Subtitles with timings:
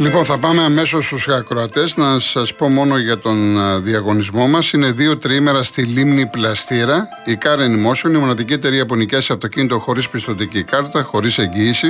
[0.00, 1.96] Λοιπόν, θα πάμε αμέσως στους ακροατές.
[1.96, 4.72] Να σας πω μόνο για τον διαγωνισμό μας.
[4.72, 7.08] Είναι δύο τριήμερα στη λίμνη Πλαστήρα.
[7.24, 11.88] Η Car Motion, η μοναδική εταιρεία που νοικιάσει αυτοκίνητο χωρίς πιστοτική κάρτα, χωρίς εγγύηση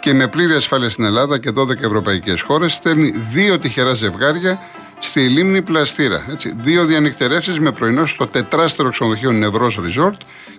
[0.00, 4.58] και με πλήρη ασφάλεια στην Ελλάδα και 12 ευρωπαϊκές χώρες, στέλνει δύο τυχερά ζευγάρια
[5.06, 6.26] στη λίμνη Πλαστήρα.
[6.30, 6.52] Έτσι.
[6.56, 10.16] Δύο διανυκτερεύσεις με πρωινό στο τετράστερο ξενοδοχείο Νευρός Resort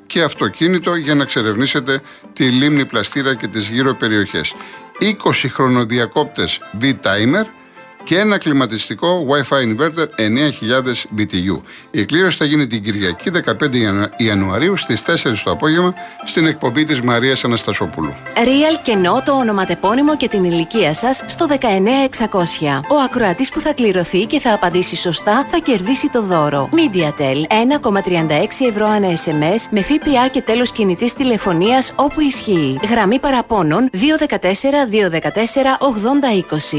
[0.07, 2.01] και αυτοκίνητο για να εξερευνήσετε
[2.33, 4.55] τη λίμνη Πλαστήρα και τις γύρω περιοχές.
[4.99, 7.45] 20 χρονοδιακόπτες V-Timer
[8.05, 11.61] και ένα κλιματιστικό Wi-Fi inverter 9000 BTU.
[11.91, 13.51] Η κλήρωση θα γίνει την Κυριακή 15
[14.17, 15.93] Ιανουαρίου στις 4 το απόγευμα
[16.25, 18.15] στην εκπομπή της Μαρίας Αναστασόπουλου.
[18.35, 21.55] Real κενό το ονοματεπώνυμο και την ηλικία σας στο 19600.
[22.89, 26.69] Ο ακροατής που θα κληρωθεί και θα απαντήσει σωστά θα κερδίσει το δώρο.
[26.71, 27.37] MediaTel
[27.81, 32.79] 1,36 ευρώ ανά SMS με ΦΠΑ και τέλος κινητής τηλεφωνίας όπου ισχύει.
[32.89, 35.77] Γραμμή παραπώνων 214 214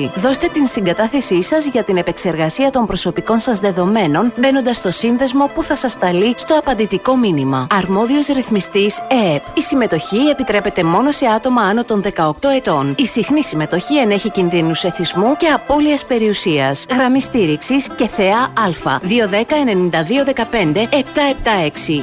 [0.05, 0.11] 8020.
[0.15, 5.51] Δώστε την συγκατάθεση διάθεσή σας για την επεξεργασία των προσωπικών σας δεδομένων μπαίνοντας στο σύνδεσμο
[5.55, 7.67] που θα σας σταλεί στο απαντητικό μήνυμα.
[7.71, 9.43] Αρμόδιος ρυθμιστής ΕΕΠ.
[9.57, 12.95] Η συμμετοχή επιτρέπεται μόνο σε άτομα άνω των 18 ετών.
[12.99, 16.85] Η συχνή συμμετοχή ενέχει κινδύνους εθισμού και απώλειας περιουσίας.
[16.91, 18.71] Γραμμή στήριξης και θεά Α.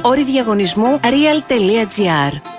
[0.02, 2.53] Όρη διαγωνισμού real.gr.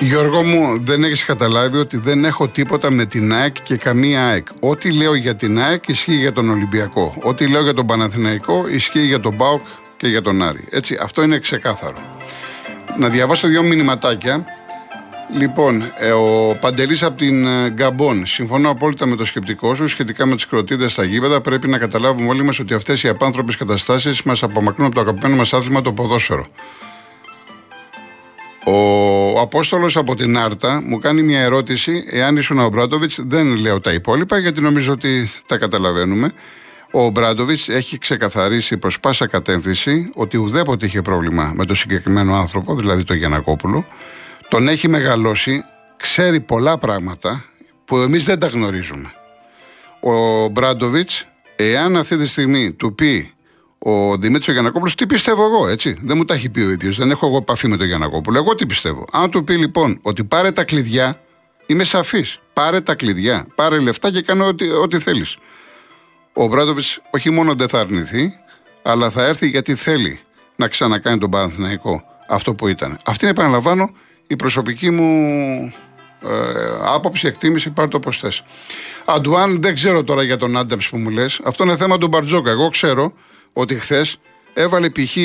[0.00, 4.46] Γιώργο μου, δεν έχεις καταλάβει ότι δεν έχω τίποτα με την ΑΕΚ και καμία ΑΕΚ.
[4.60, 7.14] Ό,τι λέω για την ΑΕΚ ισχύει για τον Ολυμπιακό.
[7.22, 9.62] Ό,τι λέω για τον Παναθηναϊκό ισχύει για τον ΠΑΟΚ
[9.96, 10.64] και για τον Άρη.
[10.70, 11.96] Έτσι, αυτό είναι ξεκάθαρο.
[12.98, 14.44] Να διαβάσω δύο μηνυματάκια.
[15.38, 18.26] Λοιπόν, ε, ο Παντελής από την ε, Γκαμπόν.
[18.26, 21.40] Συμφωνώ απόλυτα με το σκεπτικό σου σχετικά με τις κροτίδες στα γήπεδα.
[21.40, 25.36] Πρέπει να καταλάβουμε όλοι μας ότι αυτές οι απάνθρωπες καταστάσεις μας απομακρύνουν από το αγαπημένο
[25.36, 26.46] μας άθλημα το ποδόσφαιρο.
[28.66, 32.04] Ο Απόστολος από την Άρτα μου κάνει μια ερώτηση.
[32.10, 36.32] Εάν ήσουν ο Μπράντοβιτ, δεν λέω τα υπόλοιπα γιατί νομίζω ότι τα καταλαβαίνουμε.
[36.90, 42.74] Ο Μπράντοβιτ έχει ξεκαθαρίσει προς πάσα κατεύθυνση ότι ουδέποτε είχε πρόβλημα με τον συγκεκριμένο άνθρωπο,
[42.74, 43.86] δηλαδή τον Γιανακόπουλο.
[44.48, 45.62] Τον έχει μεγαλώσει,
[45.96, 47.44] ξέρει πολλά πράγματα
[47.84, 49.12] που εμείς δεν τα γνωρίζουμε.
[50.00, 51.10] Ο Μπράντοβιτ,
[51.56, 53.33] εάν αυτή τη στιγμή του πει
[53.86, 56.96] ο Δημήτρης Γιανακόπουλος, τι πιστεύω εγώ, έτσι; Δεν μου τα έχει πει ο ίδιος.
[56.96, 58.38] Δεν έχω εγώ επαφή με τον Γιανακόπουλο.
[58.38, 61.20] Εγώ τι πιστεύω; Αν του πει λοιπόν ότι πάρε τα κλειδιά,
[61.66, 62.38] είμαι σαφής.
[62.52, 65.36] Πάρε τα κλειδιά, πάρε λεφτά και κάνω ό,τι, ό,τι θέλεις.
[66.32, 68.32] Ο Μπράντοβιτ όχι μόνο δεν θα αρνηθεί,
[68.82, 70.20] αλλά θα έρθει γιατί θέλει
[70.56, 72.98] να ξανακάνει τον Παναθηναϊκό αυτό που ήταν.
[73.04, 73.90] Αυτή είναι, επαναλαμβάνω,
[74.26, 75.08] η προσωπική μου
[76.22, 76.28] ε,
[76.94, 78.42] άποψη, εκτίμηση, πάρε το πώ θες.
[79.04, 81.40] Αντουάν, δεν ξέρω τώρα για τον Άνταμ που μου λες.
[81.44, 82.50] Αυτό είναι θέμα του Μπαρτζόκα.
[82.50, 83.12] Εγώ ξέρω
[83.56, 84.16] ότι χθες
[84.54, 85.16] έβαλε π.χ.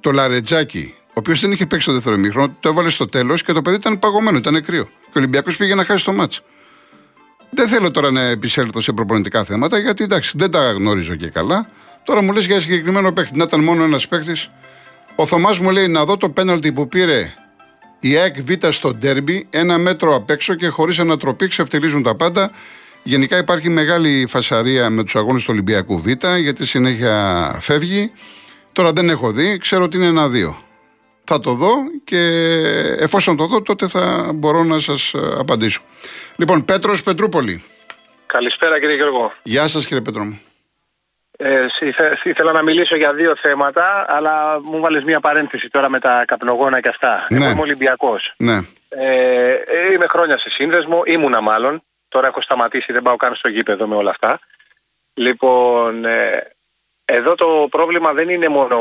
[0.00, 3.52] το Λαρετζάκι, ο οποίος δεν είχε παίξει το δεύτερο μήχρονο, το έβαλε στο τέλος και
[3.52, 4.84] το παιδί ήταν παγωμένο, ήταν κρύο.
[4.84, 6.42] Και ο Ολυμπιακός πήγε να χάσει το μάτσο.
[7.50, 11.68] Δεν θέλω τώρα να επισέλθω σε προπονητικά θέματα, γιατί εντάξει, δεν τα γνωρίζω και καλά.
[12.04, 13.36] Τώρα μου λες για συγκεκριμένο παίχτη.
[13.36, 14.50] Να ήταν μόνο ένας παίχτης.
[15.16, 17.34] Ο Θωμάς μου λέει να δω το πέναλτι που πήρε
[18.00, 22.50] η ΑΕΚ Β στο ντέρμπι, ένα μέτρο απ' έξω και χωρίς ανατροπή ξεφτυλίζουν τα πάντα.
[23.06, 26.06] Γενικά υπάρχει μεγάλη φασαρία με τους αγώνες του Ολυμπιακού Β,
[26.38, 28.12] γιατί συνέχεια φεύγει.
[28.72, 30.58] Τώρα δεν έχω δει, ξέρω ότι είναι ένα-δύο.
[31.24, 31.72] Θα το δω
[32.04, 32.18] και
[32.98, 35.80] εφόσον το δω, τότε θα μπορώ να σας απαντήσω.
[36.36, 37.62] Λοιπόν, Πέτρος Πετρούπολη.
[38.26, 39.32] Καλησπέρα κύριε Γιώργο.
[39.42, 40.40] Γεια σας κύριε Πέτρο μου.
[41.38, 41.66] Ε,
[42.22, 46.80] ήθελα να μιλήσω για δύο θέματα, αλλά μου βάλει μια παρένθεση τώρα με τα καπνογόνα
[46.80, 47.26] και αυτά.
[47.30, 47.36] Ναι.
[47.36, 48.34] Εγώ είμαι Ολυμπιακός.
[48.36, 48.56] Ναι.
[48.88, 51.82] Ε, είμαι χρόνια σε σύνδεσμο, ήμουνα μάλλον.
[52.08, 54.40] Τώρα έχω σταματήσει, δεν πάω καν στο γήπεδο με όλα αυτά.
[55.14, 56.50] Λοιπόν, ε,
[57.04, 58.78] εδώ το πρόβλημα δεν είναι μόνο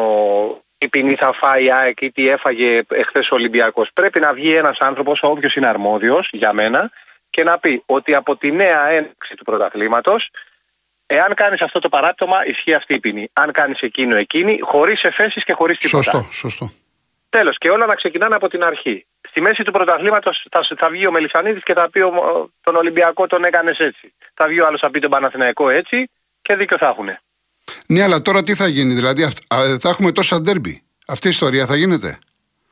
[0.78, 3.90] η ποινή θα φάει η ΑΕΚ ή τι έφαγε εχθές ο Ολυμπιακός.
[3.94, 6.92] Πρέπει να βγει ένας άνθρωπος, όποιος είναι αρμόδιος για μένα,
[7.30, 10.32] και να πει ότι από τη νέα έναρξη του πρωταθλήματος,
[11.06, 13.30] εάν κάνεις αυτό το παράπτωμα, ισχύει αυτή η ποινή.
[13.34, 16.12] Αν κάνεις εκείνο εκείνη, χωρίς εφέσεις και χωρίς τίποτα.
[16.12, 16.72] Σωστό, σωστό.
[17.38, 17.58] Τέλος.
[17.58, 19.06] Και όλα να ξεκινάνε από την αρχή.
[19.30, 22.12] Στη μέση του πρωταθλήματος θα, θα βγει ο Μελισανίδης και θα πει ο,
[22.62, 24.14] τον Ολυμπιακό τον έκανες έτσι.
[24.34, 26.10] Θα βγει ο άλλος θα πει τον Παναθηναϊκό έτσι
[26.42, 27.10] και δίκιο θα έχουν.
[27.88, 29.28] Ναι, αλλά τώρα τι θα γίνει, δηλαδή
[29.80, 30.84] θα έχουμε τόσα ντέρμπι.
[31.08, 32.20] Αυτή η ιστορία θα γίνεται.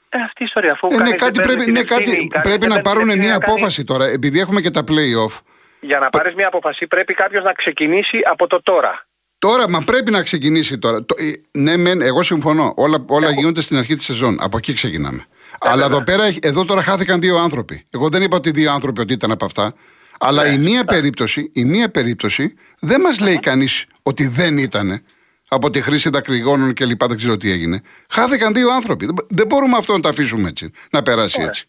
[0.10, 3.16] Ε, αυτή η ιστορία αφού ε, ναι, κάτι πρέπει, ναι, κάτι, πρέπει να πάρουν μια
[3.16, 3.32] κάνει...
[3.32, 5.40] απόφαση τώρα, επειδή έχουμε και τα play-off.
[5.80, 9.06] Για να πάρεις μια απόφαση πρέπει κάποιος να ξεκινήσει από το τώρα.
[9.44, 11.06] Τώρα, μα πρέπει να ξεκινήσει τώρα.
[11.06, 12.74] Το, ε, ναι, μεν, εγώ συμφωνώ.
[12.76, 14.38] Όλα, όλα γίνονται στην αρχή της σεζόν.
[14.40, 15.26] Από εκεί ξεκινάμε.
[15.60, 17.86] Αλλά εδώ πέρα, εδώ τώρα χάθηκαν δύο άνθρωποι.
[17.90, 19.74] Εγώ δεν είπα ότι δύο άνθρωποι ότι ήταν από αυτά.
[20.20, 25.04] Αλλά η μία περίπτωση, η μία περίπτωση δεν μας λέει κανείς ότι δεν ήταν
[25.48, 27.82] από τη χρήση δακρυγόνων και λοιπά, δεν ξέρω τι έγινε.
[28.10, 29.10] Χάθηκαν δύο άνθρωποι.
[29.30, 31.68] Δεν μπορούμε αυτό να το αφήσουμε έτσι, να περάσει έτσι.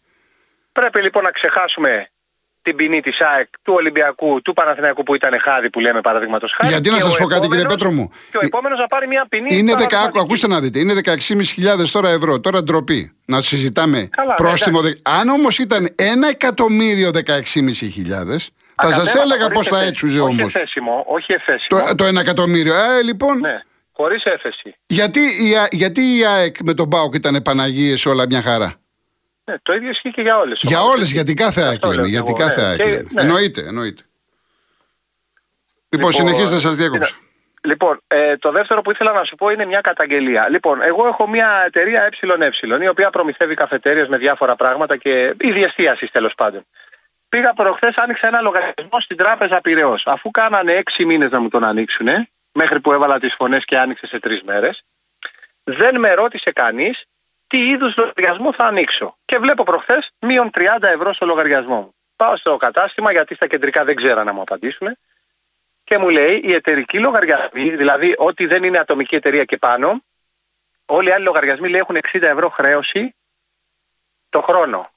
[0.71, 2.09] Πρέπει λοιπόν να ξεχάσουμε
[2.65, 6.71] την ποινή της ΑΕΚ, του Ολυμπιακού, του Παναθηναϊκού που ήταν χάδι που λέμε παραδείγματος χάρη.
[6.71, 8.87] Γιατί να και σας ο πω κάτι, κύριε επόμενος- Πέτρο μου; Και ο επόμενος να
[8.87, 9.47] πάρει μια ποινή.
[9.57, 9.87] Είναι δεκα...
[9.87, 10.19] παραδειγματική.
[10.19, 12.39] Ακούστε να δείτε, είναι 16.500 τώρα ευρώ.
[12.39, 13.11] Τώρα ντροπή.
[13.25, 14.81] Να συζητάμε Καλά, ναι, πρόστιμο.
[14.81, 19.87] δε- Αν όμως ήταν ένα εκατομμύριο 16.500, θα σας Ακατέρωτα, έλεγα χωρίς πώ θα εφέ-
[19.89, 20.55] έτσουζε Όχι όμως.
[20.55, 21.81] εφέσιμο, όχι εφέσιμο.
[21.87, 22.73] Το, το ένα εκατομμύριο.
[22.73, 23.59] Ε, λοιπόν, Ναι,
[23.91, 24.75] χωρίς έφεση.
[24.87, 25.19] γιατί,
[25.49, 28.73] η, Α- γιατί η ΑΕΚ με τον Μπάουκ ήταν Παναγίες όλα μια χαρά;
[29.45, 30.59] Ναι, το ίδιο ισχύει και για όλες.
[30.63, 32.01] Για όλες, για την κάθε ΑΕΚ Αυτό λέμε.
[32.01, 32.67] λέω Για κι την εγώ, κάθε ναι.
[32.67, 33.07] ΑΕΚ Και- λέμε.
[33.11, 33.21] ναι.
[33.21, 34.03] Εννοείται, εννοείται.
[35.89, 37.15] Λοιπόν, συνεχίστε, σας διέκοψα.
[37.61, 40.49] Λοιπόν, ε, το δεύτερο που ήθελα να σου πω είναι μια καταγγελία.
[40.49, 45.63] Λοιπόν, εγώ έχω μια εταιρεία ΕΕ, η οποία προμηθεύει καφετέρειες με διάφορα πράγματα και είδη
[45.63, 46.65] εστίασης τέλος πάντων.
[47.29, 50.03] Πήγα προχθές, άνοιξα ένα λογαριασμό στην τράπεζα Πυραιός.
[50.07, 52.07] Αφού κάνανε έξι μήνες να μου τον ανοίξουν,
[52.51, 54.83] μέχρι που έβαλα τις φωνές και άνοιξε σε τρεις μέρες,
[55.63, 57.03] δεν με ρώτησε κανείς
[57.47, 59.17] τι είδους λογαριασμό θα ανοίξω.
[59.35, 61.95] Και βλέπω προχθές μείον 30 ευρώ στο λογαριασμό μου.
[62.15, 64.97] Πάω στο κατάστημα, γιατί στα κεντρικά δεν ξέρω να μου απαντήσουν
[65.83, 70.03] και μου λέει οι εταιρικοί λογαριασμοί, δηλαδή ό,τι δεν είναι ατομική εταιρεία και πάνω,
[70.85, 73.15] όλοι οι άλλοι λογαριασμοί λέει έχουν 60 ευρώ χρέωση
[74.29, 74.89] το χρόνο.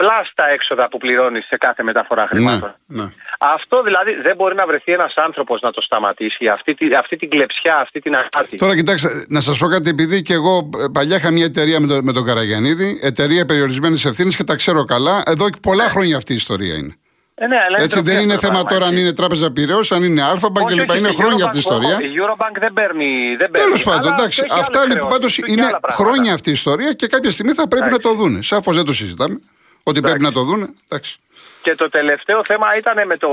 [0.00, 2.74] Πλάς τα έξοδα που πληρώνεις σε κάθε μεταφορά Ναι, χρημάτων.
[2.86, 3.04] ναι.
[3.38, 7.30] Αυτό δηλαδή δεν μπορεί να βρεθεί ένας άνθρωπος να το σταματήσει, αυτή, τη- αυτή την
[7.30, 8.56] κλεψιά, αυτή την αγάπη.
[8.56, 11.86] Τώρα κοιτάξτε, να σας πω κάτι, επειδή και εγώ ε, παλιά είχα μια εταιρεία με,
[11.86, 15.22] το, με τον Καραγιανίδη, εταιρεία περιορισμένης ευθύνης και τα ξέρω καλά.
[15.26, 16.94] Εδώ και πολλά χρόνια αυτή η ιστορία είναι.
[17.34, 19.04] Ε, ναι, αλλά είναι Έτσι ντροπή δεν είναι αυτό το θέμα πράγμα, τώρα αν έτσι.
[19.04, 20.90] είναι τράπεζα Πυραιός, αν είναι Αλφαμπανk Όχι, κλπ.
[20.90, 21.96] όχι, Είναι η χρόνια Eurobank- αυτή η ιστορία.
[22.00, 23.10] Η Eurobank δεν παίρνει.
[23.38, 24.40] Δεν παίρνει Τέλος πάντων, αλλά εντάξει.
[24.44, 26.04] έχει άλλες Αυτά λοιπόν χρεώσεις, πάντως έχει και είναι άλλα πράγματα.
[26.04, 28.42] χρόνια αυτή η ιστορία και κάποια στιγμή θα πρέπει να το δούνε.
[28.42, 29.40] Σαφώς δεν το συζητάμε.
[29.82, 30.74] Ότι πρέπει να το δούνε.
[30.88, 31.16] Εντάξει.
[31.62, 33.30] Και το τελευταίο θέμα ήταν με το,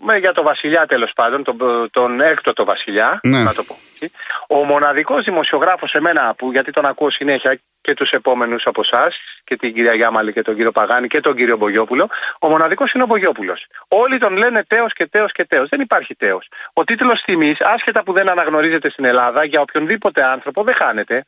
[0.00, 3.42] με, για το Βασιλιά τέλος πάντων, τον, τον έκτοτο Βασιλιά, Ναι.
[3.42, 4.10] να το πω έτσι.
[4.48, 9.56] Ο μοναδικός δημοσιογράφος εμένα, που, γιατί τον ακούω συνέχεια και τους επόμενους από εσάς, και
[9.56, 12.08] την κυρία Γιάμαλη και τον κύριο Παγάνη και τον κύριο Μπογιόπουλο,
[12.40, 13.66] ο μοναδικός είναι ο Μπογιόπουλος.
[13.88, 15.68] Όλοι τον λένε τέος και τέος και τέος.
[15.68, 16.48] Δεν υπάρχει τέος.
[16.72, 21.24] Ο τίτλος τιμής, άσχετα που δεν αναγνωρίζεται στην Ελλάδα, για οποιονδήποτε άνθρωπο δεν χάνεται.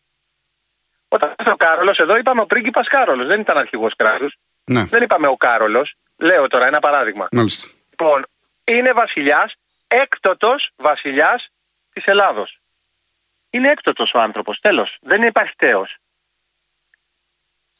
[1.09, 4.37] Όταν ήρθε ο Κάρολος, εδώ είπαμε ο πρίγκιπας Κάρολος, δεν ήταν αρχηγός κράτους.
[4.65, 5.95] Ναι, Δεν είπαμε ο Κάρολος.
[6.17, 7.29] Λέω τώρα ένα παράδειγμα.
[7.33, 7.69] μάλιστα.
[7.91, 8.27] Λοιπόν,
[8.65, 9.55] είναι βασιλιάς,
[9.89, 11.49] έκτοτος βασιλιάς
[11.93, 12.59] της Ελλάδος.
[13.51, 14.61] Είναι έκτοτος ο άνθρωπος.
[14.61, 14.97] Τέλος.
[15.01, 15.97] Δεν υπάρχει τέος.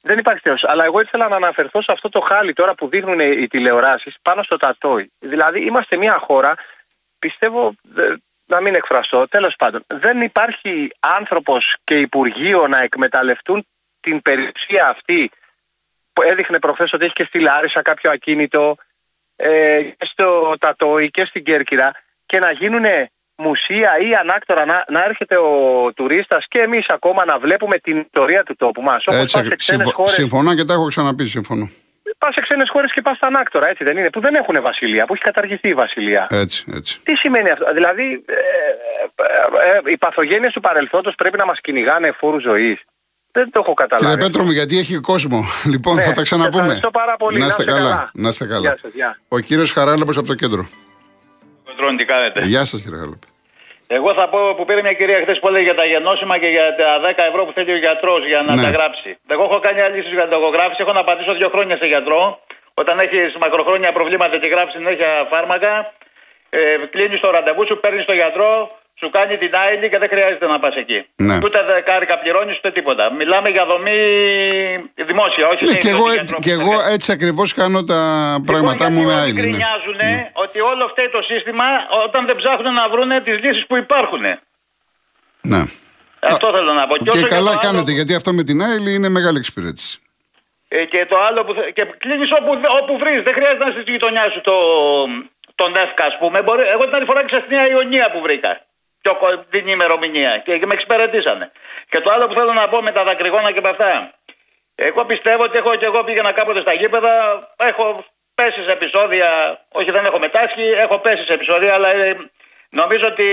[0.03, 0.65] Δεν υπάρχει τέος.
[0.65, 4.43] Αλλά εγώ ήθελα να αναφερθώ σε αυτό το χάλι τώρα που δείχνουν οι τηλεοράσεις πάνω
[4.43, 5.13] στο τατόι.
[5.19, 6.55] Δηλαδή, είμαστε μια χώρα,
[7.19, 8.17] πιστεύω, δε-
[8.49, 13.67] να μην εκφραστώ, τέλος πάντων, δεν υπάρχει άνθρωπος και Υπουργείο να εκμεταλλευτούν
[14.01, 15.31] την περιουσία αυτή
[16.13, 18.77] που έδειχνε προχθές ότι έχει και στη Λάρισα κάποιο ακίνητο
[19.37, 21.93] ε, και στο Τατόι και στην Κέρκυρα
[22.27, 22.85] και να γίνουν
[23.37, 25.53] μουσεία ή ανάκτορα να, να έρχεται ο
[25.97, 29.07] τουρίστας και εμείς ακόμα να βλέπουμε την ιστορία του τόπου μας.
[29.07, 31.27] Όπως Έτσι, πας σε ξένες συμφω- χώρες, συμφωνώ και τα έχω ξαναπεί.
[31.27, 31.71] Συμφωνώ.
[32.19, 35.07] Πας σε ξένες χώρες και πας στα ανάκτορα, έτσι δεν είναι, που δεν έχουν βασιλεία,
[35.07, 36.27] που έχει καταργηθεί η βασιλεία.
[36.31, 37.01] Έτσι, έτσι.
[37.03, 42.13] Τι σημαίνει αυτό, δηλαδή ε, ε, ε, οι παθογένειες του παρελθόντος πρέπει να μας κυνηγάνε
[42.13, 42.81] φόρους ζωής.
[43.33, 44.11] Δεν το έχω καταλάβει.
[44.15, 45.45] Κύριε Πέτρο μου, γιατί έχει κόσμο.
[45.73, 46.63] Λοιπόν, Ναι, θα τα ξαναπούμε.
[46.63, 47.39] ευχαριστώ πάρα πολύ.
[47.39, 48.11] Να είστε καλά.
[48.15, 48.61] Να είστε καλά.
[48.61, 49.19] Γεια σας, γεια.
[49.29, 50.69] Ο κύριος Χαράλαμπος από το κέντρο.
[51.65, 53.38] Πετρώνη, τι κάνετε; Γεια σας, κύριε Χαράλαμπο.
[53.91, 56.75] Εγώ θα πω που πήρε μια κυρία χθες που έλεγε για τα γενώσιμα και για
[56.77, 58.63] τα 10 ευρώ που θέλει ο γιατρός για να Ναι.
[58.63, 59.19] τα γράψει.
[59.29, 60.83] Εγώ έχω κάνει άλλη λύση για την λογογράφηση.
[60.83, 62.41] Έχω να πατήσω δύο χρόνια σε γιατρό.
[62.75, 65.93] Όταν έχεις μακροχρόνια προβλήματα και γράφει συνέχεια φάρμακα,
[66.51, 70.47] ε, κλείνεις το ραντεβού σου, παίρνεις τον γιατρό, σου κάνει την άειλη και δεν χρειάζεται
[70.47, 71.07] να πας εκεί.
[71.17, 71.37] Ναι.
[71.45, 73.13] Ούτε δεκάρικα πληρώνεις ούτε τίποτα.
[73.13, 73.99] Μιλάμε για δομή
[74.95, 76.93] δημόσια, όχι Ναι, σε και ιδιωτικό εγώ, γιατρό που και θα εγώ κάνει.
[76.95, 78.01] έτσι ακριβώς κάνω τα
[78.47, 79.31] πράγματά μου Λοιπόν, με γιατί άλλη.
[79.31, 79.41] όλοι ναι.
[79.41, 80.01] γκρινιάζουν
[80.33, 81.65] ότι όλο φταίει το σύστημα
[82.07, 84.21] όταν δεν ψάχνουν να βρουν τις λύσεις που υπάρχουν.
[85.41, 85.63] Ναι.
[86.21, 86.97] Αυτό θέλω να πω.
[86.97, 89.99] Και όσο για καλά το άλλο- κάνετε, γιατί αυτό με την άλλη είναι μεγάλη εξυπηρέτηση.
[90.69, 91.53] Ε, και το άλλο που.
[91.55, 92.51] θε- Και κλείνεις όπου,
[92.83, 93.23] όπου βρεις.
[93.23, 94.53] Δεν χρειάζεται να είσαι στη γειτονιά σου το,
[95.55, 96.43] τον ΕΦΚΑ, ας πούμε.
[96.43, 98.61] Μπορεί, εγώ την άλλη φορά ήξερα στη Νέα Ιωνία που βρήκα.
[99.01, 100.39] Πιο, κο- την ημερομηνία.
[100.45, 101.53] Και, και με εξυπηρετήσανε.
[101.89, 104.13] Και το άλλο που θέλω να πω με τα δακρυγόνα και με αυτά.
[104.75, 107.13] Εγώ πιστεύω ότι έχω και εγώ πήγαινα κάποτε στα γήπεδα.
[107.57, 109.61] Έχω πέσει σε επεισόδια.
[109.73, 110.63] Όχι, δεν έχω μετάσχει.
[110.63, 112.17] Έχω πέσει σε επεισόδια, αλλά ε,
[112.69, 113.29] νομίζω ότι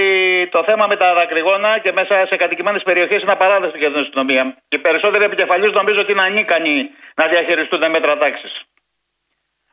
[0.52, 4.58] το θέμα με τα δακρυγόνα και μέσα σε κατοικημένες περιοχές είναι απαράδεκτο για την αστυνομία.
[4.68, 8.64] Και οι περισσότεροι επικεφαλεί νομίζω ότι είναι ανίκανοι να διαχειριστούν μέτρα τάξης.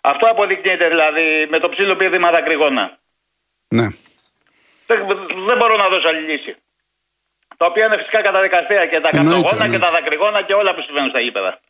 [0.01, 2.99] Αυτό αποδεικνύεται δηλαδή με το ψήλο πίδημα δακρυγόνα.
[3.69, 3.87] Ναι.
[4.93, 5.07] Δεν,
[5.49, 6.53] δεν μπορώ να δώσω άλλη λύση.
[7.57, 9.85] Τα οποία είναι φυσικά καταδικαστέα και τα Εννοείται, κατογόνα και εννοείται.
[9.87, 11.61] τα δακρυγόνα και όλα που συμβαίνουν στα γήπεδα.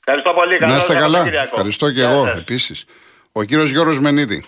[0.00, 0.52] Ευχαριστώ πολύ.
[0.58, 1.04] Να Καλό είστε καλά.
[1.06, 1.48] Σαββατοκύριακο.
[1.52, 2.38] Ευχαριστώ και Γεια εγώ σας.
[2.38, 2.84] επίσης.
[3.32, 4.44] Ο κύριος Γιώργος Μενίδη.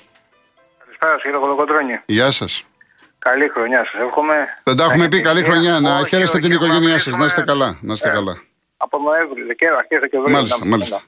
[0.84, 2.00] Καλησπέρα σας κύριε Κολοκοντρώνη.
[2.06, 2.64] Γεια σας.
[3.18, 4.02] Καλή χρονιά σας.
[4.02, 4.34] Εύχομαι...
[4.62, 5.16] Δεν τα έχουμε να πει.
[5.16, 5.52] έχετε Καλή υγεία.
[5.52, 5.80] χρονιά.
[5.80, 7.16] Να Όχι, χαίρεστε όχι, την έχουμε οικογένειά να σας.
[7.16, 7.78] Να είστε μιλήσουμε, καλά.
[7.82, 8.42] Να είστε ε, καλά.
[8.76, 10.34] Από Νοέμβρη, Δεκέμβρη, αρχές Δεκεμβρίου.
[10.34, 11.00] Μάλιστα, να- μάλιστα.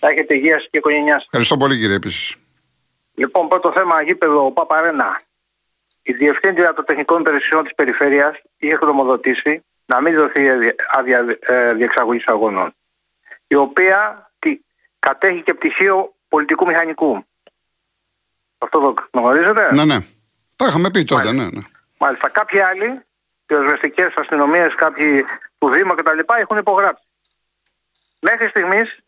[0.00, 1.24] Να έχετε υγεία και οικογένειά σας.
[1.24, 2.34] Ευχαριστώ πολύ κύριε επίσης.
[3.14, 5.20] Λοιπόν, πρώτο θέμα, γήπεδο Παπαρένα.
[6.08, 10.48] Η Διευθύντρια των Τεχνικών Υπηρεσιών της Περιφέρειας είχε γνωμοδοτήσει να μην δοθεί
[10.92, 12.74] άδεια ε, διεξαγωγής αγώνων.
[13.46, 14.60] Η οποία τι,
[14.98, 17.24] κατέχει και πτυχίο πολιτικού μηχανικού.
[18.58, 19.98] Αυτό το γνωρίζετε; Ναι, ναι.
[20.56, 21.60] Τα είχαμε πει τότε, ναι, ναι.
[21.98, 22.28] Μάλιστα.
[22.28, 23.00] Κάποιοι άλλοι,
[23.46, 25.24] πυροσβεστικές αστυνομίες, κάποιοι
[25.58, 26.18] του Δήμου κτλ.
[26.38, 27.04] έχουν υπογράψει.
[28.20, 28.98] Μέχρι στιγμής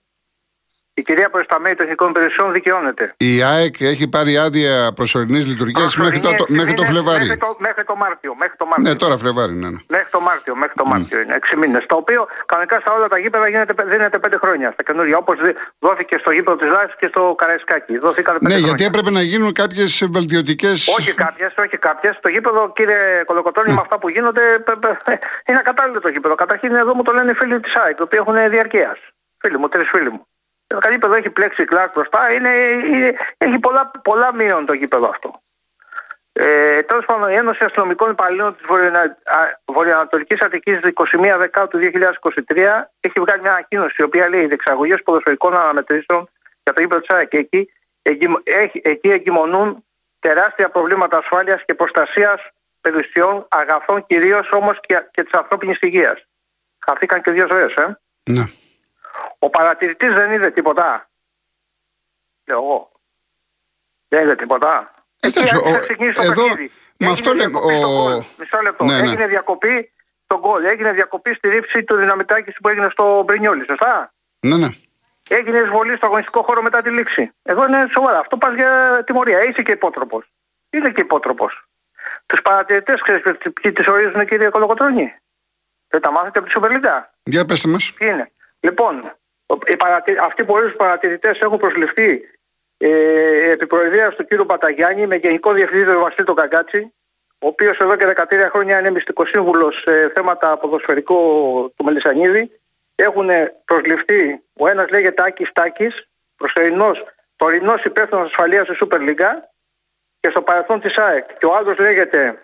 [0.98, 3.14] η κυρία Προσταμένη Τεχνικών Υπηρεσιών δικαιώνεται.
[3.16, 7.26] Η ΑΕΚ έχει πάρει άδεια προσωρινής λειτουργίας μέχρι, το, μέχρι το Φλεβάρι.
[7.26, 8.34] Μέχρι το, μέχρι το Μάρτιο.
[8.34, 8.92] Μέχρι το Μάρτιο.
[8.92, 9.68] Ναι, τώρα Φλεβάρι, ναι.
[9.68, 9.80] ναι.
[9.88, 11.38] Μέχρι το Μάρτιο, μέχρι το Μάρτιο είναι.
[11.52, 11.84] 6 μήνες.
[11.86, 14.70] Το οποίο κανονικά στα όλα τα γήπεδα γίνεται, δίνεται 5 χρόνια.
[14.72, 15.16] Στα καινούργια.
[15.16, 15.36] Όπως
[15.78, 17.98] δόθηκε στο γήπεδο της Λάση και στο Καραϊσκάκι.
[17.98, 18.66] Δόθηκαν 5 ναι, χρόνια.
[18.66, 20.70] γιατί έπρεπε να γίνουν κάποιες βελτιωτικέ.
[20.98, 22.18] Όχι κάποιες, όχι κάποιες.
[22.20, 24.42] Το γήπεδο, κύριε Κολοκοτώνη, με αυτά που γίνονται
[25.48, 26.34] είναι ακατάλληλο το γήπεδο.
[26.34, 28.98] Καταρχήν εδώ μου το λένε οι φίλοι της ΑΕΚ, οι οποίοι έχουν διαρκείας.
[29.38, 30.26] Φίλοι μου, τρεις φίλοι μου.
[30.68, 32.48] Το γήπεδο έχει πλέξει κλάρ μπροστά, είναι,
[32.84, 35.42] είναι, έχει πολλά, πολλά μείον το γήπεδο αυτό.
[36.32, 38.66] Ε, Τέλος πάντων, η Ένωση Αστυνομικών Υπαλλήλων της
[39.64, 46.28] Βορειοανατολικής Αττικής 21 Δεκάτου 2023 έχει βγάλει μια ανακοίνωση η οποία λέει Δεξαγωγέ ποδοσφαιρικών αναμετρήσεων
[46.62, 47.32] για το γήπεδο της ΑΕΚ.
[47.32, 47.68] Εκεί,
[48.82, 49.84] εκεί εγκυμονούν
[50.18, 52.40] τεράστια προβλήματα ασφάλειας και προστασίας
[52.80, 56.24] περιουσιών, αγαθών, κυρίως όμως και, και της ανθρώπινης υγείας.
[56.86, 57.98] Χαθήκαν και δύο ζωές, ε.
[58.30, 58.42] Ναι.
[59.38, 61.08] Ο παρατηρητής δεν είδε τίποτα.
[62.46, 62.92] Λέω εγώ.
[64.08, 64.94] Δεν είδε τίποτα.
[65.20, 65.68] Εντάξει, ο,
[66.22, 66.44] εδώ,
[66.96, 67.58] με αυτό λέμε.
[67.58, 68.24] Ο...
[68.38, 68.84] Μισό λεπτό.
[68.84, 69.08] Ναι, ναι.
[69.08, 69.92] Έγινε διακοπή
[70.24, 70.64] στον γκολ.
[70.64, 73.64] Έγινε διακοπή στη ρήψη του δυναμητάκη που έγινε στο Μπρινιόλι.
[73.68, 74.68] Σωστά; Ναι, ναι.
[75.28, 77.32] Έγινε εισβολή στο αγωνιστικό χώρο μετά τη λήξη.
[77.42, 78.18] Εδώ είναι σοβαρά.
[78.18, 79.44] Αυτό πας για τιμωρία.
[79.44, 80.32] Είσαι και υπότροπος.
[80.70, 81.68] Είναι και υπότροπος.
[82.26, 83.22] Τους παρατηρητές, ξέρεις
[83.60, 85.14] ποιοι τις ορίζουν, κύριε Κολοκοτρόνη.
[85.88, 87.12] Δεν τα μάθετε από τη Σουπερλίγκα.
[87.22, 87.92] Για πετε μας.
[87.92, 89.16] Ποιοι είναι; Λοιπόν,
[90.20, 92.20] αυτοί που ορίζουν παρατηρητές έχουν προσληφθεί
[92.76, 94.44] ε, επί προεδρίας του κ.
[94.46, 96.92] Παταγιάννη με γενικό διευθυντή του Βασίλη τον Καγκάτσι,
[97.38, 101.14] ο οποίος εδώ και 13 χρόνια είναι μυστικός σύμβουλος σε θέματα ποδοσφαιρικού
[101.76, 102.60] του Μελισανίδη.
[102.94, 103.30] Έχουν
[103.64, 107.04] προσληφθεί, ο ένας λέγεται Άκης Τάκης, προσωρινός
[107.36, 109.50] τωρινός υπεύθυνος ασφαλείας στη Σούπερ Λίγκα
[110.20, 111.38] και στο παρελθόν της ΑΕΚ.
[111.38, 112.42] Και ο άλλος λέγεται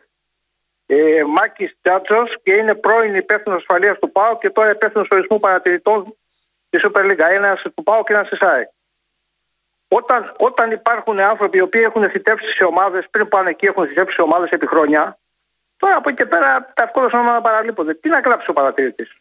[0.87, 6.17] ε, Μάκης Τσάτσο και είναι πρώην υπεύθυνος ασφαλείας του ΠΑΟ και τώρα υπεύθυνος ορισμού παρατηρητών
[6.77, 7.31] τη Super League.
[7.31, 8.69] Ένα του ΠΑΟ και ένα τη ΑΕΚ.
[9.89, 14.15] Όταν, όταν υπάρχουν άνθρωποι οι οποίοι έχουν θητεύσει σε ομάδες, πριν πάνε εκεί έχουν θητεύσει
[14.15, 15.19] σε ομάδες επί χρόνια,
[15.77, 17.95] τώρα από εκεί και πέρα τα εύκολα να παραλείπονται.
[17.95, 19.17] Τι να γράψει ο παρατηρητής;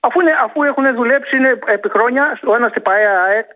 [0.00, 3.50] Αφού, αφού έχουν δουλέψει είναι επί χρόνια, ο ένας στην ΠαΕ ΑΕΚ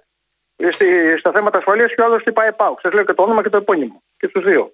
[1.19, 2.77] στα θέματα ασφαλείας και ο άλλος στην ΠαΕ ΠΑΟ.
[2.83, 4.03] Σας λέω και το όνομα και το επώνυμο.
[4.17, 4.73] Και στους δύο.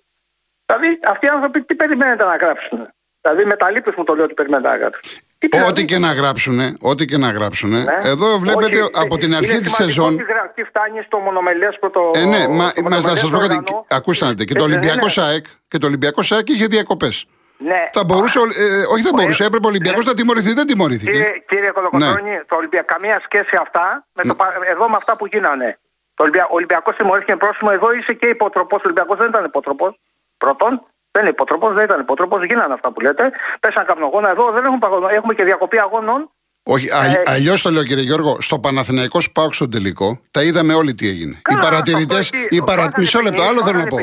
[0.67, 2.89] Δηλαδή αυτοί οι άνθρωποι τι περιμένετε να γράψουν;
[3.21, 5.23] Δηλαδή με τα λύπη μου το λέω ότι περιμένετε να γράψουν.
[5.69, 7.71] Ό,τι και να γράψουν, ό,τι και να γράψουν.
[7.71, 7.85] Ναι.
[8.03, 10.17] Εδώ βλέπετε Όχι, από την αρχή της σεζόν.
[10.55, 12.11] Τι φτάνει στο μονομελές πρωτο.
[12.15, 13.63] Ε, ναι, μα, μα να σας πω κάτι.
[13.89, 17.27] Ακούστε να Και το Ολυμπιακός ΣΑΕΚ και το Ολυμπιακός ΣΑΕΚ είχε διακοπές.
[17.57, 17.89] Ναι.
[17.93, 20.11] Θα μπορούσε, ε, όχι δεν μπορούσε, έπρεπε ο Ολυμπιακός ναι.
[20.11, 21.11] να τιμωρηθεί, δεν τιμωρήθηκε.
[21.11, 22.43] Κύριε, κύριε Κολοκοτρόνη, ναι.
[22.47, 24.69] το Ολυμπιακό, καμία σχέση αυτά με το, ναι.
[24.71, 25.79] εδώ με αυτά που γίνανε.
[26.15, 28.79] Το Ολυμπιακός τιμωρήθηκε πρόσωπο, εδώ είσαι και υποτροπός.
[28.79, 29.99] Ο Ολυμπιακός δεν ήταν υποτροπός.
[30.39, 30.87] Πρώτον.
[31.13, 33.31] Δεν είναι υποτροπός, δεν ήταν υποτροπός, γίνανε αυτά που λέτε.
[33.61, 35.09] Πέσαν καπνογόνα εδώ, δεν έχουμε παγωνό.
[35.09, 36.31] Έχουμε και διακοπή αγώνων.
[36.65, 38.37] Όχι, ε, αλλιώς το λέω κύριε Γιώργο.
[38.41, 41.39] Στο Παναθηναϊκό Σπάουξ στον τελικό τα είδαμε όλοι τι έγινε.
[41.43, 42.19] Καλά, οι παρατηρητέ.
[42.49, 42.89] Οι παρα...
[42.97, 43.99] Μισό λεπτό, άλλο θέλω να πω.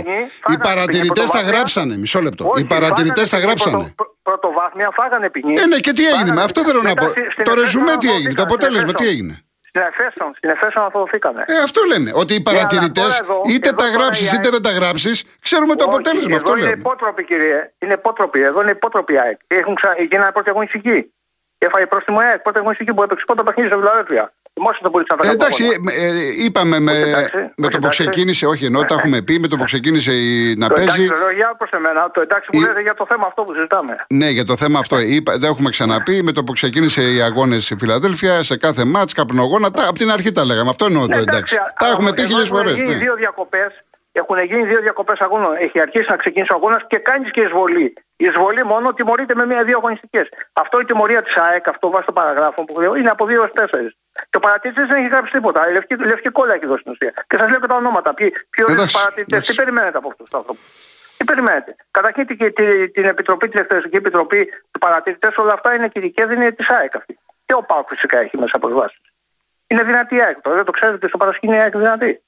[0.52, 1.98] Οι παρατηρητές τα γράψανε.
[1.98, 2.54] Μισό λεπτό.
[2.58, 3.96] Οι παρατηρητές τα γράψανε.
[4.22, 5.54] Πρωτοβάθμια φάγανε ποινή.
[5.54, 6.42] Ε, ναι, και τι έγινε.
[6.42, 7.06] Αυτό θέλω να πω.
[7.44, 8.34] Το ρεζουμέ τι έγινε.
[8.34, 11.44] Το αποτέλεσμα τι έγινε; Στην Εφέσον, στην Εφέσον αποδοθήκανε.
[11.48, 12.12] Ε, αυτό λέμε.
[12.14, 16.36] Ότι οι παρατηρητές, είτε τα γράψεις είτε δεν τα γράψεις, ξέρουμε το αποτέλεσμα.
[16.36, 16.68] Αυτό λέμε.
[16.68, 17.72] Είναι υπότροποι, κύριε.
[17.80, 18.42] Είναι υπότροποι.
[18.42, 19.40] Εδώ είναι υπότροποι ΑΕΚ.
[19.48, 19.96] Έχουν ξα...
[20.10, 21.14] Γίνανε πρώτη αγωνιστική.
[21.58, 22.40] Έφαγε πρόστιμο ΑΕΚ.
[22.40, 23.80] Πρώτη αγωνιστική που έπαιξε πρώτο παιχνίδι στο
[25.20, 25.30] Φιλαδέλφια.
[25.30, 25.64] Ε, εντάξει,
[26.06, 29.58] ε, είπαμε με, εντάξει, με το που ξεκίνησε, όχι ενώ τα έχουμε πει, με το
[29.58, 31.04] που ξεκίνησε η, να το παίζει.
[31.04, 33.96] Εντάξει, για προς εμένα, το εντάξει μου λέτε για το θέμα αυτό που συζητάμε.
[34.10, 35.00] Ναι, για το θέμα αυτό.
[35.00, 39.14] Είπα, δεν έχουμε ξαναπεί, με το που ξεκίνησε οι αγώνες στη Φιλαδέλφια, σε κάθε μάτς,
[39.14, 40.70] καπνογόνα, τα, από την αρχή τα λέγαμε.
[40.70, 41.56] Αυτό εννοώ το ναι, εντάξει.
[41.80, 42.70] Τα έχουμε πει χίλιες φορέ.
[42.70, 43.00] Έχουν γίνει ναι.
[43.00, 43.84] δύο διακοπές.
[44.12, 45.56] Έχουν γίνει δύο διακοπές αγώνων.
[45.60, 47.94] Έχει αρχίσει να ξεκινήσει ο αγώνας και κάνεις και εισβολή.
[48.16, 50.30] Η εισβολή μόνο τιμωρείται με μία-δύο αγωνιστικές.
[50.54, 53.52] Αυτό η τιμωρία της ΑΕΚ, αυτό βάσει των παραγράφων που λέω, είναι από 2 έως
[53.56, 53.96] 4.
[54.30, 55.70] Και ο παρατηρητή δεν έχει γράψει τίποτα.
[55.70, 57.14] Η λευκή, λευκή κόλλα έχει δώσει στην ουσία.
[57.28, 58.14] Και σας λέω και τα ονόματα.
[58.14, 58.34] Ποιοι
[58.70, 60.60] είναι οι παρατηρητές, τι περιμένετε από αυτούς τους άνθρωπου.
[61.18, 65.88] Τι περιμένετε; Καταρχήν την, την, την Επιτροπή, την Εκτελεστική Επιτροπή, του παρατηρητές, όλα αυτά είναι
[65.88, 67.20] και είναι της ΑΕΚ αυτή.
[67.46, 69.02] Και ο ΠΑΟΚ φυσικά έχει μέσα από βάσει.
[69.68, 70.38] Είναι δυνατή η ΑΕΚ.
[70.44, 72.22] δεν το ξέρετε στο παρασκήνιο η ΑΕΚ δυνατή.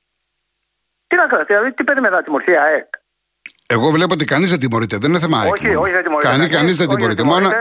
[1.08, 2.88] Τι να κάνετε, δηλαδή τι περιμένετε να τιμωρηθεί η ΑΕΚ;
[3.68, 4.98] Εγώ βλέπω ότι κανείς δεν τιμωρείται.
[4.98, 5.52] Δεν είναι θέμα ΑΕΚ.
[5.52, 6.30] Όχι, όχι, δεν τιμωρείται.
[6.30, 7.24] Κανεί, κανείς δεν τιμωρείται.
[7.24, 7.52] Μόνο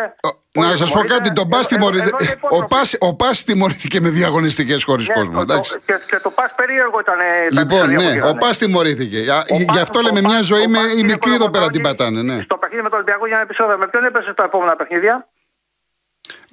[0.53, 2.39] Να σας πω κάτι, τον Πας τιμωρήθηκε.
[2.51, 5.35] Ο Πας, ο Πας τιμωρήθηκε με διαγωνιστικές χωρί Ναι, κόσμο.
[5.35, 5.73] το- εντάξει.
[5.87, 7.19] και, και το πας περίεργο ήταν.
[7.21, 8.31] ε, τα Λοιπόν, επεισόδια που ναι, πήγανε.
[8.31, 9.19] ο Πας τιμωρήθηκε.
[9.33, 11.13] Α, Ο Γι' Πας- αυτό ο λέμε Πας- μια ζωή ο με Πας η είναι
[11.13, 12.13] μικρή εδώ πέρα την κολοκοτρώνη.
[12.15, 12.21] πατάνε.
[12.35, 12.43] Ναι.
[12.43, 13.77] Στο παιχνίδι με τον Ολυμπιακό για ένα επεισόδιο.
[13.79, 15.15] Με ποιον έπεσε στα επόμενα παιχνίδια;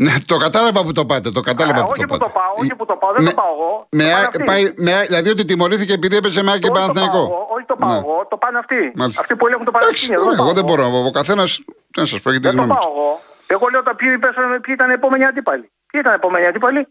[0.06, 1.32] ναι, το κατάλαβα που το πάτε.
[1.38, 2.32] Το κατάλαβα Α, που όχι το που πάτε.
[2.34, 3.72] το πάω, όχι που το πάω, δεν Με- το πάω εγώ.
[4.00, 4.44] με Το πάνε Α- αυτοί.
[4.50, 7.18] πάει- με Α- δηλαδή ότι τιμωρήθηκε επειδή έπαιζε με Άκη Όχι το πάω Παναθηναϊκό.
[7.32, 7.98] εγώ, Όχι το πάω Ναι.
[8.04, 8.80] εγώ, το πάνε αυτοί.
[9.00, 9.22] Μάλιστα.
[9.22, 10.20] Αυτοί που ελέγχουν το Εντάξει, Πανεπιστήμιο.
[10.22, 11.00] ωραία, το εγώ πάω δεν μπορώ να πω.
[11.12, 11.44] Ο καθένα.
[11.92, 12.80] Τι να σας πω, γιατί Δεν το γνώμη.
[12.80, 13.10] πάω εγώ.
[13.48, 15.72] Εγώ λέω τα ποιοι, πέσανε, ποιοι ήταν οι επόμενοι αντίπαλοι.
[15.92, 16.88] Ποιοι ήταν οι επόμενοι αντίπαλοι;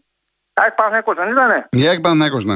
[0.53, 2.55] ΑΕΚ Παναθηναϊκός δεν ήτανε; Η Άκη Παναθηναϊκός, ναι.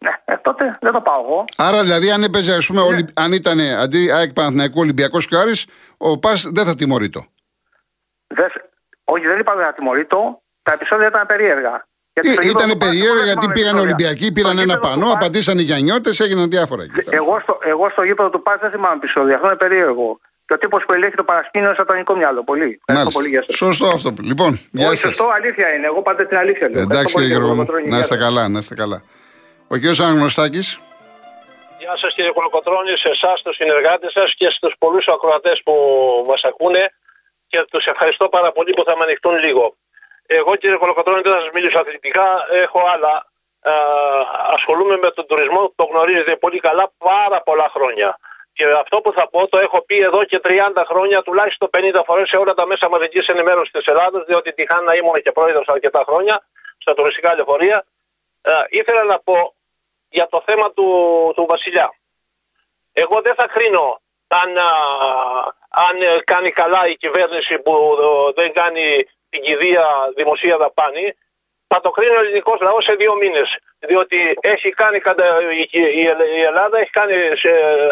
[0.00, 1.44] Ναι, ε, τότε δεν το πάω εγώ.
[1.56, 2.76] Άρα δηλαδή αν έπαιζε, ας Ναι.
[2.76, 6.74] πούμε, Ολυ- αν ήταν αντί ΑΕΚ Παναθηναϊκού Ολυμπιακός και ο Άρης, ο Πας δεν θα
[6.74, 7.24] τιμωρεί το.
[8.26, 8.46] Δεν,
[9.04, 10.42] όχι, δεν είπα να τιμωρεί το.
[10.62, 11.86] Τα επεισόδια ήταν περίεργα.
[12.12, 13.94] Γιατί στο γήπεδο Ήταν του Πάου περίεργο δεν γιατί θυμάμαι πήγαν επεισόδια.
[13.94, 16.82] Ολυμπιακοί, Στο πήραν ένα γήπεδο του πανό, Πάου- απαντήσαν οι Γιαννιώτε, έγιναν διάφορα.
[16.82, 17.02] εκεί.
[17.10, 19.34] Εγώ στο, εγώ στο γήπεδο του Πάτσα δεν θυμάμαι επεισόδια.
[19.34, 20.20] Αυτό είναι περίεργο.
[20.48, 22.40] Και ο τύπος που ελέγχει το παρασκήνιο είναι σατανικό μυαλό.
[22.50, 22.80] Πολύ.
[22.86, 23.64] Ευχαριστώ πολύ για Μάλιστα.
[23.64, 23.66] αυτό.
[23.66, 24.22] Σωστό αυτό.
[24.30, 25.10] Λοιπόν, γεια Όχι, σας.
[25.14, 25.86] σωστό, αλήθεια είναι.
[25.92, 26.80] Εγώ πάντα την αλήθεια λέω.
[26.82, 27.66] Εντάξει Ευχαριστώ πολύ κύριε για το Γιώργο μου.
[27.66, 27.88] Κολοκοτρώνη.
[27.94, 28.34] Να είστε Γεια σας.
[28.34, 28.98] καλά, να είστε καλά.
[29.72, 30.66] Ο κύριος Αναγνωστάκης.
[31.82, 35.74] Γεια σας κύριε Κολοκοτρώνη, σε εσάς, τους συνεργάτες σας και στους πολλούς ακροατές που
[36.30, 36.82] μας ακούνε
[37.50, 39.64] και τους ευχαριστώ πάρα πολύ που θα με ανοιχτούν λίγο.
[40.38, 42.26] Εγώ κύριε Κολοκοτρώνη δεν θα σας μιλήσω αθλητικά,
[42.64, 43.12] έχω άλλα.
[43.70, 43.74] Α,
[44.56, 48.08] ασχολούμαι με τον τουρισμό, το γνωρίζετε πολύ καλά πάρα πολλά χρόνια.
[48.58, 52.28] Και αυτό που θα πω το έχω πει εδώ και 30 χρόνια, τουλάχιστον 50 φορές
[52.28, 56.04] σε όλα τα μέσα μαζικής ενημέρωσης της Ελλάδα, διότι τυχάν να ήμουν και πρόεδρος αρκετά
[56.06, 56.46] χρόνια
[56.78, 57.76] στα τουριστικά λεωφορεία.
[58.42, 59.54] Α, ήθελα να πω
[60.08, 60.86] για το θέμα του,
[61.36, 61.94] του Βασιλιά.
[62.92, 64.70] Εγώ δεν θα κρίνω αν, α,
[65.68, 68.86] αν ε, κάνει καλά η κυβέρνηση που ε, δεν κάνει
[69.28, 69.86] την κηδεία
[70.16, 71.16] δημοσία δαπάνη.
[71.66, 73.58] Θα το κρίνει ο ελληνικός λαός σε δύο μήνες.
[73.78, 75.80] Διότι έχει κάνει, κατα- η, η,
[76.36, 77.90] η Ελλάδα έχει κάνει σε, ε,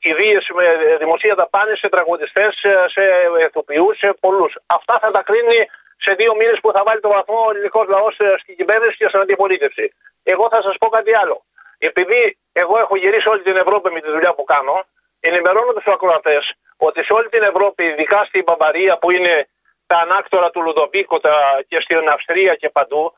[0.00, 3.02] κηδείες με δημοσία δαπάνη σε τραγουδιστές, σε, σε
[3.46, 4.54] ηθοποιούς, σε πολλούς.
[4.66, 8.14] Αυτά θα τα κρίνει σε δύο μήνες που θα βάλει το βαθμό ο ελληνικός λαός
[8.38, 9.94] στην κυβέρνηση και στην αντιπολίτευση.
[10.22, 11.44] Εγώ θα σας πω κάτι άλλο.
[11.78, 14.84] Επειδή εγώ έχω γυρίσει όλη την Ευρώπη με τη δουλειά που κάνω,
[15.20, 19.48] ενημερώνω του ακροατές ότι σε όλη την Ευρώπη, ειδικά στην Μπαμπαρία που είναι
[19.86, 23.16] τα ανάκτορα του Λουδοβίκο τα- και στην Αυστρία και παντού,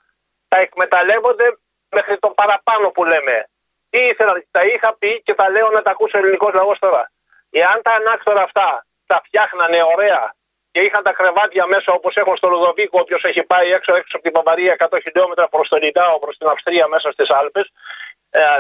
[0.49, 1.57] τα εκμεταλλεύονται
[1.91, 3.49] μέχρι το παραπάνω που λέμε.
[3.91, 7.11] Τι ήθελα, τα είχα πει και τα λέω να τα ακούσει ο ελληνικός λαός τώρα.
[7.51, 10.35] Εάν τα ανάκτορα αυτά τα φτιάχνανε ωραία
[10.71, 14.23] και είχαν τα κρεβάτια μέσα όπως έχουν στο Λουδοβίκο, όποιος έχει πάει έξω, έξω από
[14.23, 17.73] την Παπαρία 100 χιλιόμετρα προς το Λιτάο, προς την Αυστρία μέσα στις Άλπες,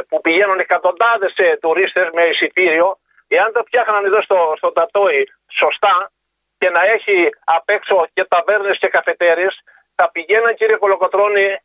[0.08, 6.10] που πηγαίνουν εκατοντάδες τουρίστες με εισιτήριο, εάν τα φτιάχναν εδώ στο, στο Τατόι σωστά
[6.58, 9.60] και να έχει απ' έξω και ταβέρνες και καφετέρειες,
[9.94, 11.58] θα πηγαίναν κύριε Κολοκοτρώνη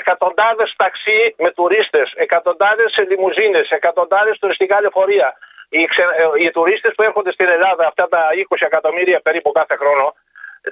[0.00, 5.28] εκατοντάδες ταξί με τουρίστες, εκατοντάδες λιμουζίνες, εκατοντάδες τουριστικά λεωφορεία.
[5.68, 6.02] Οι, ξε...
[6.02, 10.14] ε, οι τουρίστες που έρχονται στην Ελλάδα, αυτά τα 20 εκατομμύρια περίπου κάθε χρόνο,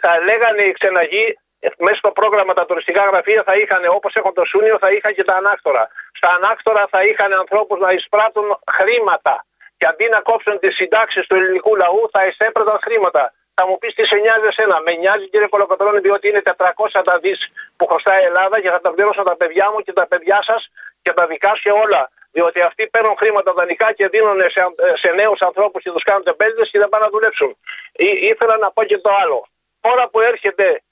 [0.01, 4.33] θα λέγανε οι ξεναγοί ε, μέσα στο πρόγραμμα τα τουριστικά γραφεία θα είχαν όπως έχουν
[4.35, 5.89] το Σούνιο, θα είχαν και τα ανάκτορα.
[6.19, 9.45] Στα ανάκτορα θα είχαν ανθρώπους να εισπράττουν χρήματα.
[9.77, 13.33] Και αντί να κόψουν τις συντάξεις του ελληνικού λαού, θα εισέπρεπταν χρήματα.
[13.55, 14.81] Θα μου πεις τι σε νοιάζει εσένα.
[14.81, 17.39] Με νοιάζει κύριε Κολοκοτρώνη, διότι είναι 400 τα δις
[17.77, 20.71] που χρωστάει η Ελλάδα και θα τα πληρώσω τα παιδιά μου και τα παιδιά σας
[21.03, 22.11] και τα δικά σου και όλα.
[22.33, 24.63] Διότι αυτοί παίρνουν χρήματα δανεικά και δίνουν σε,
[25.03, 27.57] σε νέους ανθρώπους και τους κάνουν τεμπέλτες και δεν πάνε να δουλέψουν.
[27.93, 29.47] Ή, ήθελα να πω και το άλλο.
[29.81, 30.83] Τώρα που έρχεται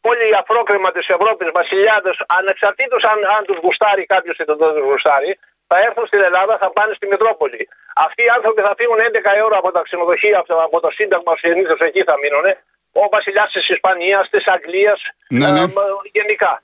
[0.00, 4.82] όλη η αφρόκρεμα της Ευρώπης, βασιλιάδες, ανεξαρτήτως αν, αν τους γουστάρει κάποιος ή δεν τους
[4.90, 7.68] γουστάρει, θα έρθουν στην Ελλάδα, θα πάνε στη Μητρόπολη.
[7.96, 11.32] Αυτοί οι άνθρωποι θα φύγουν 11 ώρα από τα ξενοδοχεία, από το, από το Σύνταγμα,
[11.36, 12.44] συνήθω εκεί θα μείνουν.
[12.92, 15.60] Ο βασιλιάς της Ισπανίας, της Αγγλίας, Ναι, ναι.
[15.60, 15.66] ε,
[16.12, 16.62] γενικά.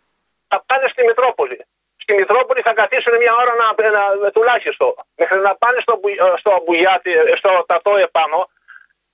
[0.48, 1.58] Θα πάνε στη Μητρόπολη.
[2.02, 4.94] Στη Μητρόπολη θα καθίσουν μια ώρα να, να, τουλάχιστον.
[5.16, 8.48] Μέχρι να πάνε στο, Μπου- στο, Μπουγιάτι, στο Τατό επάνω,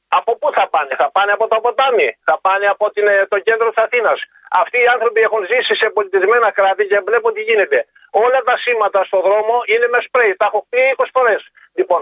[0.09, 3.39] από πού θα πάνε, θα πάνε από το ποτάμι, θα πάνε από την, ε, το
[3.39, 4.19] κέντρο της Αθήνας.
[4.51, 7.87] Αυτοί οι άνθρωποι έχουν ζήσει σε πολιτισμένα κράτη και βλέπουν τι γίνεται.
[8.11, 10.35] Όλα τα σήματα στο δρόμο είναι με σπρέι.
[10.37, 11.41] Τα έχω πει 20 φορές.
[11.79, 12.01] Λοιπόν,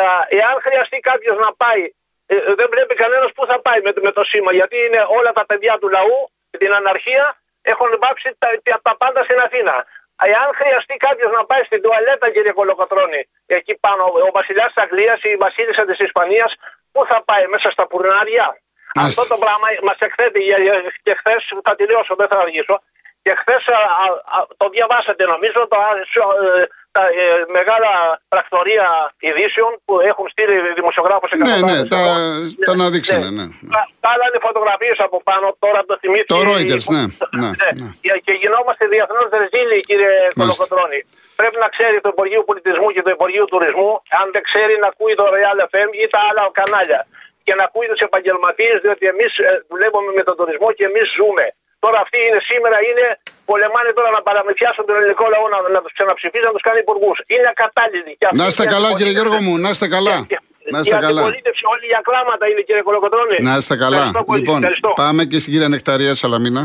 [0.00, 1.82] α, εάν χρειαστεί κάποιος να πάει,
[2.26, 4.52] ε, δεν βλέπει κανένας πού θα πάει με, με το σήμα.
[4.52, 6.18] Γιατί είναι όλα τα παιδιά του λαού,
[6.62, 9.74] την αναρχία, έχουν βάψει τα, τα, τα πάντα στην Αθήνα.
[10.32, 15.18] Εάν χρειαστεί κάποιος να πάει στην τουαλέτα, κύριε Κολοκοτρώνη, εκεί πάνω, ο βασιλιάς της Αγγλίας
[15.22, 16.50] ή η βασίλισσα της Ισπανίας,
[16.92, 18.46] πού θα πάει μέσα στα πουρνάρια;
[18.94, 19.22] Μάλιστα.
[19.22, 22.82] Αυτό το πράγμα μας εκθέτει για- για- και χθες, θα τελειώσω, δεν θα αργήσω.
[23.22, 23.62] Και χθες
[24.56, 25.76] το διαβάσατε νομίζω το,
[26.42, 26.62] ε,
[26.96, 27.26] τα ε,
[27.58, 27.92] μεγάλα
[28.32, 28.86] πρακτορία
[29.26, 32.00] ειδήσεων που έχουν στείλει δημοσιογράφους Ναι, ναι, τα,
[32.66, 33.44] τα αναδείξανε, ναι.
[33.70, 33.80] ναι.
[34.06, 36.32] Βάλανε φωτογραφίες από πάνω, τώρα το θυμήθηκε.
[36.34, 37.04] Το Reuters, ναι,
[37.42, 37.50] ναι,
[37.80, 37.88] ναι.
[38.04, 41.00] Και- Και γινόμαστε διεθνώς ρεζίλοι, κύριε Κολοκοτρώνη.
[41.40, 45.14] Πρέπει να ξέρει το Υπουργείο Πολιτισμού και το Υπουργείο Τουρισμού, αν δεν ξέρει να ακούει
[45.20, 47.00] το Real FM ή τα άλλα κανάλια.
[47.46, 49.32] και να ακούει τους επαγγελματίες, διότι εμείς
[49.70, 51.46] δουλεύουμε με τον τουρισμό και εμείς ζούμε.
[51.84, 53.04] Τώρα αυτοί είναι σήμερα, είναι,
[53.50, 57.16] πολεμάνε τώρα να παραμυθιάσουν τον ελληνικό λαό, να, να τους ξαναψηφίσουν, να τους κάνει υπουργούς.
[57.34, 58.12] Είναι ακατάλληλοι.
[58.20, 60.16] Και Να είστε καλά, κύριε Γιώργο μου, να είστε καλά.
[60.30, 60.38] Και,
[60.74, 61.20] Να η είστε καλά.
[61.20, 63.36] αντιπολίτευση όλοι για κλάματα είναι κύριε Κολοκοτρώνη.
[63.48, 63.96] Να είστε καλά.
[63.96, 64.38] Ευχαριστώ πολύ.
[64.40, 64.90] Λοιπόν, Ευχαριστώ.
[65.02, 66.62] πάμε και στην κυρία Νεκταρία Σαλαμίνα.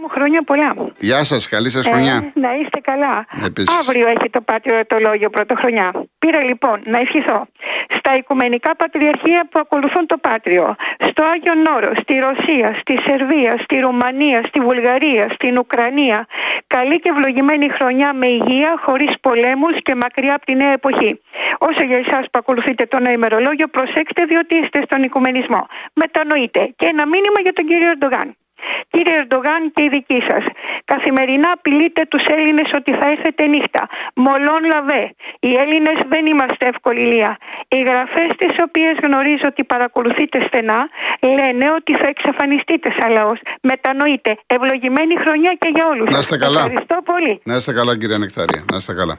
[0.00, 0.74] Μου χρόνια πολλά.
[0.98, 2.14] Γεια σας, καλή σας χρονιά.
[2.14, 3.26] Ε, να είστε καλά.
[3.44, 3.78] Επίσης.
[3.78, 5.92] Αύριο έχει το πάτριο το λόγιο πρωτοχρονιά.
[6.18, 7.46] Πήρα λοιπόν να ευχηθώ
[7.96, 10.76] στα οικουμενικά πατριαρχεία που ακολουθούν το πάτριο,
[11.08, 16.26] στο Άγιο Νόρο, στη Ρωσία, στη Σερβία, στη Ρουμανία, στη Βουλγαρία, στην Ουκρανία.
[16.66, 21.20] Καλή και ευλογημένη χρονιά με υγεία, χωρίς πολέμους και μακριά από τη νέα εποχή.
[21.58, 25.66] Όσο για εσάς που ακολουθείτε το νέο ημερολόγιο, προσέξτε διότι είστε στον οικουμενισμό.
[25.92, 26.72] Μετανοείτε.
[26.76, 28.36] Και ένα μήνυμα για τον κύριο Ερντογάν.
[28.90, 30.44] Κύριε Ερντογάν και οι δικοί σας,
[30.84, 33.88] καθημερινά απειλείτε τους Έλληνες ότι θα έρθετε νύχτα.
[34.14, 35.14] Μολόν λαβέ.
[35.40, 37.36] Οι Έλληνες δεν είμαστε εύκολη λία.
[37.68, 40.88] Οι γραφές τις οποίες γνωρίζω ότι παρακολουθείτε στενά
[41.20, 43.38] λένε ότι θα εξαφανιστείτε σαν λαός.
[43.62, 44.38] Μετανοείτε.
[44.46, 46.12] Ευλογημένη χρονιά και για όλους.
[46.14, 46.60] Να είστε καλά.
[46.60, 47.40] Ευχαριστώ πολύ.
[47.44, 48.64] Να είστε καλά, κυρία Νεκταρία.
[48.70, 49.18] Να είστε καλά.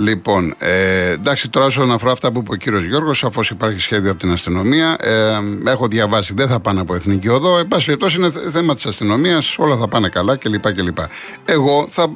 [0.00, 4.10] Λοιπόν, ε, εντάξει, τώρα όσον αφορά αυτά που είπε ο κύριος Γιώργος, σαφώς υπάρχει σχέδιο
[4.10, 4.96] από την αστυνομία.
[5.00, 5.38] Ε,
[5.70, 7.58] έχω διαβάσει, δεν θα πάνε από εθνική οδό.
[7.58, 10.72] Εν πάση περιπτώσει, είναι θε- θέμα της αστυνομίας, όλα θα πάνε καλά κλπ.
[10.72, 10.98] κλπ.
[11.44, 12.06] Εγώ θα,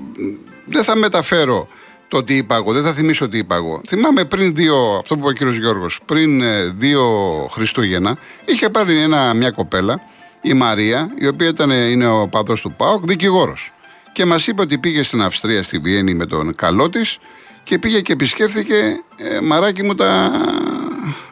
[0.64, 1.68] δεν θα μεταφέρω
[2.08, 3.80] το τι είπα εγώ, δεν θα θυμίσω τι είπα εγώ.
[3.86, 7.04] Θυμάμαι πριν δύο, αυτό που είπε ο κύριος Γιώργος, πριν ε, δύο
[7.50, 10.00] Χριστούγεννα, είχε πάρει ένα, μια κοπέλα,
[10.42, 13.72] η Μαρία, η οποία ήταν, είναι ο παδό του ΠΑΟΚ, δικηγόρος.
[14.12, 17.18] Και μας είπε ότι πήγε στην Αυστρία, στη Βιέννη με τον καλό της
[17.64, 20.30] και πήγε και επισκέφθηκε ε, μαράκι μου τα.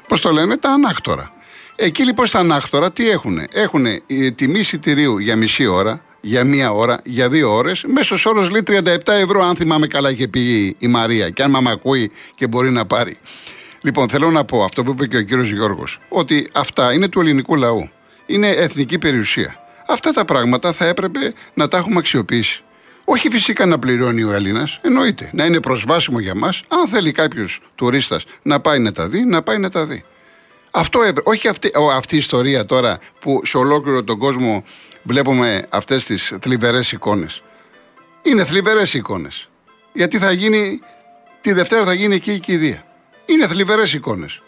[0.08, 1.32] Πώς το λένε, τα ανάκτορα.
[1.76, 3.40] Εκεί λοιπόν στα ανάκτορα τι έχουν.
[3.52, 3.86] Έχουν
[4.34, 7.84] τιμή εισιτηρίου για μισή ώρα, για μία ώρα, για δύο ώρες.
[7.86, 11.30] Μέσος όρος λέει 37 ευρώ, αν θυμάμαι καλά, είχε πει η Μαρία.
[11.30, 13.16] Και αν μ' ακούει και μπορεί να πάρει.
[13.82, 17.20] Λοιπόν, θέλω να πω αυτό που είπε και ο κύριος Γιώργος, ότι αυτά είναι του
[17.20, 17.90] ελληνικού λαού.
[18.26, 19.56] Είναι εθνική περιουσία.
[19.88, 22.62] Αυτά τα πράγματα θα έπρεπε να τα έχουμε αξιοποιήσει.
[23.04, 25.30] Όχι φυσικά να πληρώνει ο Έλληνας, εννοείται.
[25.32, 26.62] Να είναι προσβάσιμο για μας.
[26.68, 30.04] Αν θέλει κάποιος τουρίστας να πάει να τα δει, να πάει να τα δει.
[30.70, 31.20] Αυτό έπρεπε.
[31.30, 34.64] Όχι αυτή, ο- αυτή η ιστορία τώρα που σε ολόκληρο τον κόσμο
[35.02, 37.42] βλέπουμε αυτές τις θλιβερές εικόνες.
[38.22, 39.48] Είναι θλιβερές εικόνες.
[39.92, 40.80] Γιατί θα γίνει.
[41.40, 42.82] Τη Δευτέρα θα γίνει εκεί η κηδεία.
[43.26, 44.40] Είναι θλιβερές εικόνες.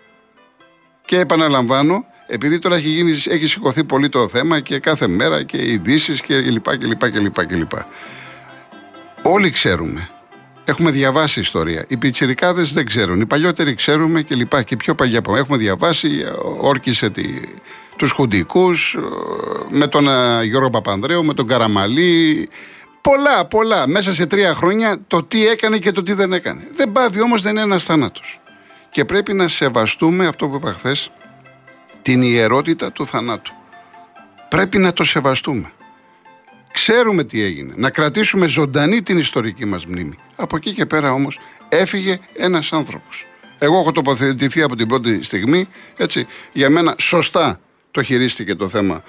[1.04, 5.70] Και επαναλαμβάνω, επειδή τώρα έχει, γίνει, έχει σηκωθεί πολύ το θέμα και κάθε μέρα και
[5.72, 7.86] ειδήσεις και λοιπά και λοιπά και λοιπά και λοιπά.
[9.26, 10.08] Όλοι ξέρουμε.
[10.64, 11.84] Έχουμε διαβάσει ιστορία.
[11.88, 13.20] Οι πιτσιρικάδες δεν ξέρουν.
[13.20, 14.62] Οι παλιότεροι ξέρουμε και λοιπά.
[14.62, 17.24] Και πιο παλιά από Έχουμε διαβάσει, ε, όρκησε τη,
[17.96, 19.00] τους χουντικούς, ε,
[19.70, 22.48] με τον ε, Γιώργο Παπανδρέου, με τον Καραμαλή.
[23.00, 23.86] Πολλά, πολλά.
[23.86, 26.70] Μέσα σε τρία χρόνια το τι έκανε και το τι δεν έκανε.
[26.72, 28.40] Δεν πάβει όμως, δεν είναι ένας θάνατος.
[28.90, 31.10] Και πρέπει να σεβαστούμε αυτό που είπα χθες,
[32.02, 33.52] την ιερότητα του θανάτου.
[34.48, 35.72] Πρέπει να το σεβαστούμε.
[36.74, 37.72] Ξέρουμε τι έγινε.
[37.76, 40.14] Να κρατήσουμε ζωντανή την ιστορική μας μνήμη.
[40.36, 43.26] Από εκεί και πέρα όμως έφυγε ένας άνθρωπος.
[43.58, 47.60] Εγώ έχω τοποθετηθεί από την πρώτη στιγμή, έτσι, για μένα σωστά
[47.90, 49.02] το χειρίστηκε το θέμα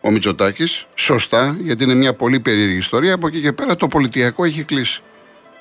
[0.00, 0.86] ο Μητσοτάκης.
[0.94, 3.14] Σωστά, γιατί είναι μια πολύ περίεργη ιστορία.
[3.14, 5.00] Από εκεί και πέρα το πολιτιακό έχει κλείσει.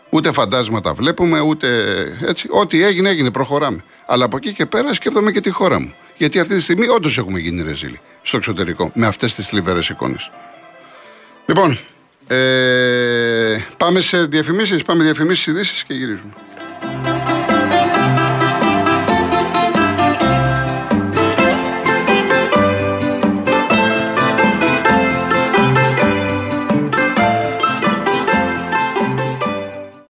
[0.09, 1.67] Ούτε φαντάσματα βλέπουμε, ούτε
[2.21, 2.47] έτσι.
[2.49, 3.83] Ό,τι έγινε, έγινε, προχωράμε.
[4.05, 5.93] Αλλά από εκεί και πέρα σκέφτομαι και τη χώρα μου.
[6.17, 10.31] Γιατί αυτή τη στιγμή όντως έχουμε γίνει ρεζίλοι στο εξωτερικό με αυτές τις θλιβερές εικόνες.
[11.53, 11.77] Λοιπόν,
[12.27, 14.83] ε, πάμε σε διαφημίσεις.
[14.83, 16.31] Πάμε διαφημίσεις, ειδήσεις και γυρίζουμε.